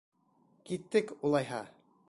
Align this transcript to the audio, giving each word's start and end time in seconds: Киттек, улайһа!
Киттек, 0.69 1.13
улайһа! 1.29 1.63